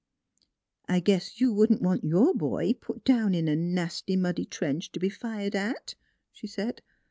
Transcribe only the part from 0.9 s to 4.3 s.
guess you wouldn't want your boy put down in a nasty